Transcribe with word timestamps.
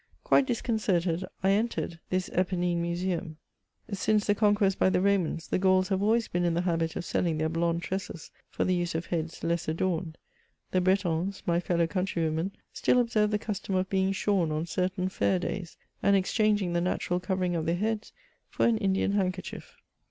Quite 0.23 0.47
disconcerted, 0.47 1.25
I 1.43 1.51
entered 1.51 1.99
this 2.09 2.27
eponine 2.31 2.77
museum; 2.77 3.37
since 3.93 4.25
the 4.25 4.33
conquest 4.33 4.79
by 4.79 4.89
the 4.89 4.99
Romans, 4.99 5.47
the 5.47 5.59
Gauls 5.59 5.89
have 5.89 6.01
always 6.01 6.27
been 6.27 6.43
in 6.43 6.55
the 6.55 6.61
habit 6.63 6.95
of 6.95 7.03
seUing 7.03 7.37
their 7.37 7.49
blond 7.49 7.83
tresses, 7.83 8.31
for 8.49 8.65
the 8.65 8.73
use 8.73 8.95
of 8.95 9.05
heads 9.05 9.43
less 9.43 9.67
adomed; 9.67 10.15
the 10.71 10.81
Bretons, 10.81 11.43
my 11.45 11.59
fellow 11.59 11.85
country 11.85 12.23
women, 12.23 12.49
still 12.73 12.99
observe 12.99 13.29
the 13.29 13.37
custom 13.37 13.75
of 13.75 13.91
being 13.91 14.11
shorn 14.11 14.51
on 14.51 14.65
certain 14.65 15.07
fair 15.07 15.37
days, 15.37 15.77
and 16.01 16.15
exchanging 16.15 16.73
the 16.73 16.81
natural 16.81 17.19
covering 17.19 17.55
of 17.55 17.67
their 17.67 17.75
heads 17.75 18.11
for 18.49 18.65
an 18.65 18.79
Indian 18.79 19.11
handkerchief. 19.11 19.75